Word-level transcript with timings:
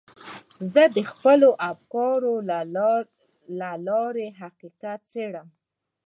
زه 0.73 0.83
د 0.95 0.97
خپلو 1.11 1.49
افکارو 1.71 2.33
له 3.59 3.69
لارې 3.87 4.27
حقیقت 4.41 4.99
څېړم. 5.13 5.47